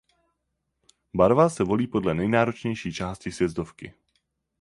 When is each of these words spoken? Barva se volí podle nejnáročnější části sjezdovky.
Barva 1.13 1.49
se 1.49 1.63
volí 1.63 1.87
podle 1.87 2.13
nejnáročnější 2.13 2.93
části 2.93 3.31
sjezdovky. 3.31 3.93